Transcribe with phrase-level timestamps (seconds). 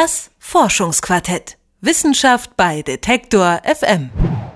[0.00, 1.56] Das Forschungsquartett.
[1.80, 4.10] Wissenschaft bei Detektor FM.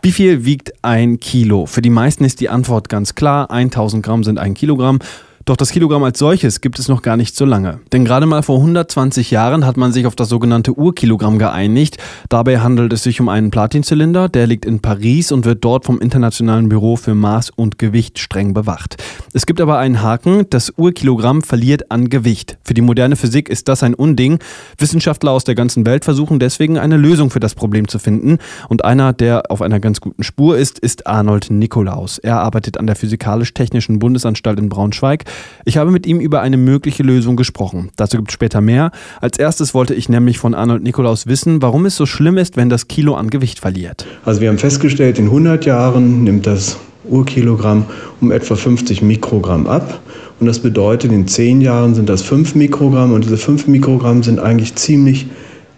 [0.00, 1.66] Wie viel wiegt ein Kilo?
[1.66, 3.50] Für die meisten ist die Antwort ganz klar.
[3.50, 4.98] 1000 Gramm sind ein Kilogramm.
[5.46, 7.78] Doch das Kilogramm als solches gibt es noch gar nicht so lange.
[7.92, 11.98] Denn gerade mal vor 120 Jahren hat man sich auf das sogenannte Urkilogramm geeinigt.
[12.28, 16.00] Dabei handelt es sich um einen Platinzylinder, der liegt in Paris und wird dort vom
[16.00, 18.96] Internationalen Büro für Maß und Gewicht streng bewacht.
[19.34, 22.58] Es gibt aber einen Haken, das Urkilogramm verliert an Gewicht.
[22.64, 24.40] Für die moderne Physik ist das ein Unding.
[24.78, 28.38] Wissenschaftler aus der ganzen Welt versuchen deswegen eine Lösung für das Problem zu finden.
[28.68, 32.18] Und einer, der auf einer ganz guten Spur ist, ist Arnold Nikolaus.
[32.18, 35.24] Er arbeitet an der Physikalisch-Technischen Bundesanstalt in Braunschweig.
[35.64, 37.90] Ich habe mit ihm über eine mögliche Lösung gesprochen.
[37.96, 38.92] Dazu gibt es später mehr.
[39.20, 42.68] Als erstes wollte ich nämlich von Arnold Nikolaus wissen, warum es so schlimm ist, wenn
[42.68, 44.06] das Kilo an Gewicht verliert.
[44.24, 47.86] Also wir haben festgestellt, in 100 Jahren nimmt das Urkilogramm
[48.20, 50.00] um etwa 50 Mikrogramm ab.
[50.38, 53.12] Und das bedeutet, in 10 Jahren sind das 5 Mikrogramm.
[53.12, 55.26] Und diese 5 Mikrogramm sind eigentlich ziemlich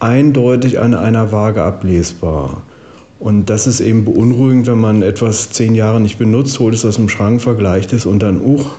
[0.00, 2.62] eindeutig an einer Waage ablesbar.
[3.20, 6.96] Und das ist eben beunruhigend, wenn man etwas zehn Jahre nicht benutzt, holt es aus
[6.96, 8.76] dem Schrank, vergleicht es und dann, uch,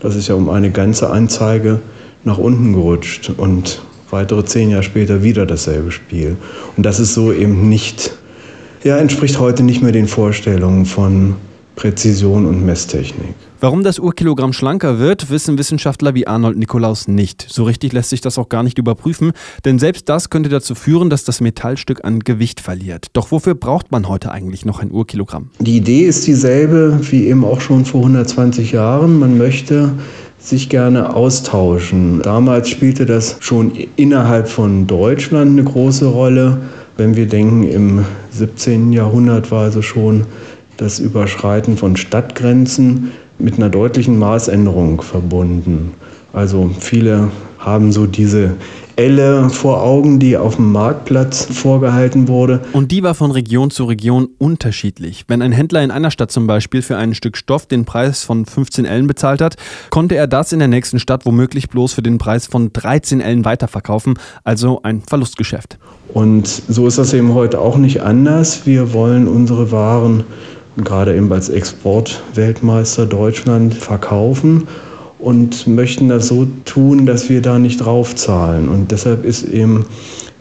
[0.00, 1.80] das ist ja um eine ganze Anzeige
[2.24, 6.36] nach unten gerutscht und weitere zehn Jahre später wieder dasselbe Spiel.
[6.76, 8.12] Und das ist so eben nicht,
[8.82, 11.36] ja, entspricht heute nicht mehr den Vorstellungen von
[11.80, 13.34] Präzision und Messtechnik.
[13.58, 17.46] Warum das Urkilogramm schlanker wird, wissen Wissenschaftler wie Arnold Nikolaus nicht.
[17.48, 19.32] So richtig lässt sich das auch gar nicht überprüfen,
[19.64, 23.06] denn selbst das könnte dazu führen, dass das Metallstück an Gewicht verliert.
[23.14, 25.48] Doch wofür braucht man heute eigentlich noch ein Urkilogramm?
[25.58, 29.18] Die Idee ist dieselbe wie eben auch schon vor 120 Jahren.
[29.18, 29.94] Man möchte
[30.38, 32.20] sich gerne austauschen.
[32.20, 36.58] Damals spielte das schon innerhalb von Deutschland eine große Rolle.
[36.98, 38.92] Wenn wir denken, im 17.
[38.92, 40.26] Jahrhundert war also schon
[40.80, 45.92] das Überschreiten von Stadtgrenzen mit einer deutlichen Maßänderung verbunden.
[46.32, 47.28] Also viele
[47.58, 48.56] haben so diese
[48.96, 52.60] Elle vor Augen, die auf dem Marktplatz vorgehalten wurde.
[52.72, 55.24] Und die war von Region zu Region unterschiedlich.
[55.26, 58.44] Wenn ein Händler in einer Stadt zum Beispiel für ein Stück Stoff den Preis von
[58.44, 59.56] 15 Ellen bezahlt hat,
[59.88, 63.44] konnte er das in der nächsten Stadt womöglich bloß für den Preis von 13 Ellen
[63.44, 65.78] weiterverkaufen, also ein Verlustgeschäft.
[66.12, 68.66] Und so ist das eben heute auch nicht anders.
[68.66, 70.24] Wir wollen unsere Waren
[70.76, 74.68] gerade eben als Exportweltmeister Deutschland verkaufen
[75.18, 78.68] und möchten das so tun, dass wir da nicht draufzahlen.
[78.68, 79.86] Und deshalb ist eben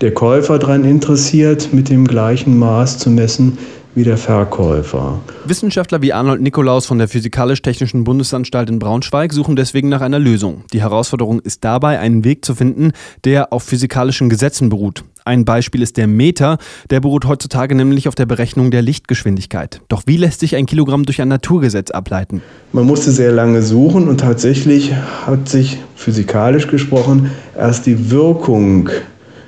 [0.00, 3.58] der Käufer daran interessiert, mit dem gleichen Maß zu messen
[3.94, 5.18] wie der Verkäufer.
[5.44, 10.62] Wissenschaftler wie Arnold Nikolaus von der Physikalisch-Technischen Bundesanstalt in Braunschweig suchen deswegen nach einer Lösung.
[10.72, 12.92] Die Herausforderung ist dabei, einen Weg zu finden,
[13.24, 15.02] der auf physikalischen Gesetzen beruht.
[15.28, 16.56] Ein Beispiel ist der Meter,
[16.88, 19.82] der beruht heutzutage nämlich auf der Berechnung der Lichtgeschwindigkeit.
[19.90, 22.40] Doch wie lässt sich ein Kilogramm durch ein Naturgesetz ableiten?
[22.72, 24.94] Man musste sehr lange suchen und tatsächlich
[25.26, 28.88] hat sich physikalisch gesprochen erst die Wirkung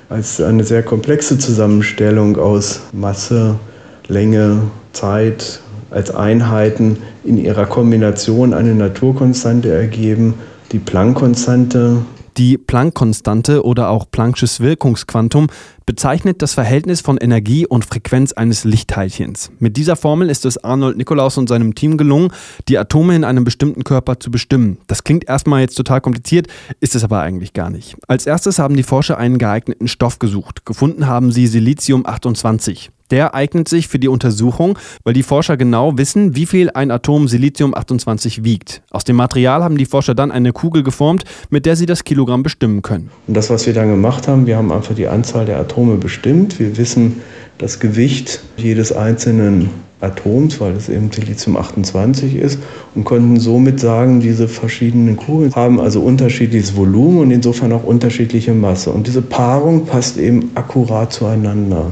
[0.07, 3.55] als eine sehr komplexe Zusammenstellung aus Masse,
[4.07, 4.61] Länge,
[4.93, 10.35] Zeit als Einheiten in ihrer Kombination eine Naturkonstante ergeben,
[10.73, 12.05] die Planck-Konstante,
[12.37, 15.47] die Planck-Konstante oder auch Planck'sches Wirkungsquantum
[15.85, 19.51] bezeichnet das Verhältnis von Energie und Frequenz eines Lichtteilchens.
[19.59, 22.31] Mit dieser Formel ist es Arnold Nikolaus und seinem Team gelungen,
[22.67, 24.77] die Atome in einem bestimmten Körper zu bestimmen.
[24.87, 26.47] Das klingt erstmal jetzt total kompliziert,
[26.79, 27.95] ist es aber eigentlich gar nicht.
[28.07, 30.65] Als erstes haben die Forscher einen geeigneten Stoff gesucht.
[30.65, 35.97] Gefunden haben sie Silizium 28 der eignet sich für die Untersuchung, weil die Forscher genau
[35.97, 38.81] wissen, wie viel ein Atom Silizium-28 wiegt.
[38.89, 42.41] Aus dem Material haben die Forscher dann eine Kugel geformt, mit der sie das Kilogramm
[42.41, 43.11] bestimmen können.
[43.27, 46.59] Und das, was wir dann gemacht haben, wir haben einfach die Anzahl der Atome bestimmt.
[46.59, 47.21] Wir wissen
[47.57, 49.69] das Gewicht jedes einzelnen
[50.01, 52.59] Atoms, weil es eben Silizium-28 ist,
[52.95, 58.53] und konnten somit sagen, diese verschiedenen Kugeln haben also unterschiedliches Volumen und insofern auch unterschiedliche
[58.53, 58.89] Masse.
[58.89, 61.85] Und diese Paarung passt eben akkurat zueinander.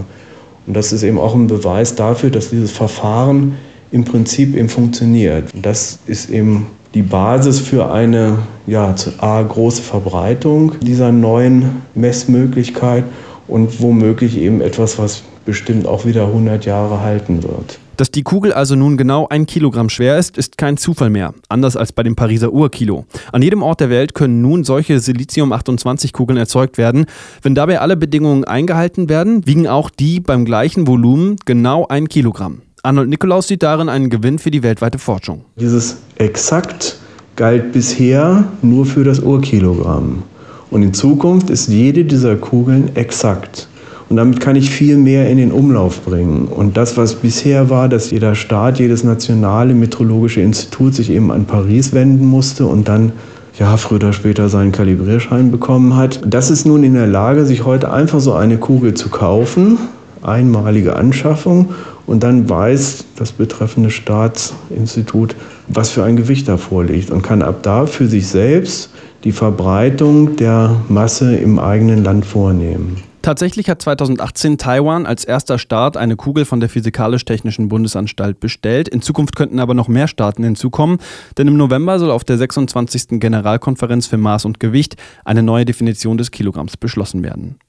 [0.66, 3.53] Und das ist eben auch ein Beweis dafür, dass dieses Verfahren
[3.91, 5.53] im Prinzip eben funktioniert.
[5.53, 13.03] Und das ist eben die Basis für eine ja, A, große Verbreitung dieser neuen Messmöglichkeit
[13.49, 17.79] und womöglich eben etwas, was bestimmt auch wieder 100 Jahre halten wird.
[17.97, 21.75] Dass die Kugel also nun genau ein Kilogramm schwer ist, ist kein Zufall mehr, anders
[21.75, 23.05] als bei dem Pariser Urkilo.
[23.34, 27.07] An jedem Ort der Welt können nun solche Silizium-28-Kugeln erzeugt werden.
[27.41, 32.61] Wenn dabei alle Bedingungen eingehalten werden, wiegen auch die beim gleichen Volumen genau ein Kilogramm.
[32.84, 35.43] Arnold Nikolaus sieht darin einen Gewinn für die weltweite Forschung.
[35.59, 36.97] Dieses exakt
[37.35, 40.23] galt bisher nur für das Urkilogramm.
[40.72, 43.68] Und in Zukunft ist jede dieser Kugeln exakt.
[44.10, 46.48] Und damit kann ich viel mehr in den Umlauf bringen.
[46.48, 51.46] Und das, was bisher war, dass jeder Staat, jedes nationale meteorologische Institut sich eben an
[51.46, 53.12] Paris wenden musste und dann
[53.60, 56.22] ja, früher oder später seinen Kalibrierschein bekommen hat.
[56.26, 59.78] Das ist nun in der Lage, sich heute einfach so eine Kugel zu kaufen,
[60.24, 61.70] einmalige Anschaffung
[62.09, 65.35] und dann weiß das betreffende Staatsinstitut,
[65.67, 68.90] was für ein Gewicht da vorliegt und kann ab da für sich selbst
[69.23, 72.97] die Verbreitung der Masse im eigenen Land vornehmen.
[73.22, 78.88] Tatsächlich hat 2018 Taiwan als erster Staat eine Kugel von der Physikalisch-Technischen Bundesanstalt bestellt.
[78.88, 80.97] In Zukunft könnten aber noch mehr Staaten hinzukommen,
[81.38, 83.20] denn im November soll auf der 26.
[83.20, 84.96] Generalkonferenz für Maß und Gewicht
[85.26, 87.59] eine neue Definition des Kilogramms beschlossen werden.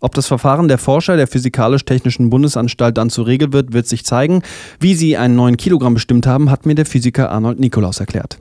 [0.00, 4.42] Ob das Verfahren der Forscher der Physikalisch-Technischen Bundesanstalt dann zur Regel wird, wird sich zeigen.
[4.78, 8.38] Wie sie einen neuen Kilogramm bestimmt haben, hat mir der Physiker Arnold Nikolaus erklärt.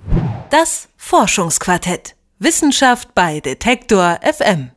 [0.51, 2.15] Das Forschungsquartett.
[2.39, 4.69] Wissenschaft bei Detektor FM.